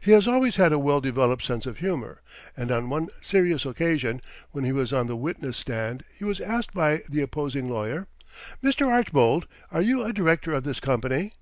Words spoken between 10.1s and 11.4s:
director of this company?"